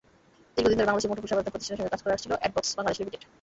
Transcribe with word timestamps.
দীর্ঘদিন 0.55 0.77
ধরে 0.79 0.87
বাংলাদেশের 0.89 1.09
মুঠোফোন 1.11 1.29
সেবাদাতা 1.31 1.53
প্রতিষ্ঠানের 1.53 1.79
সঙ্গে 1.81 1.93
কাজ 1.93 2.01
করে 2.03 2.15
আসছিল 2.15 2.31
অ্যাডবক্স 2.39 2.71
বাংলাদেশ 2.77 2.97
লিমিটেড। 2.99 3.21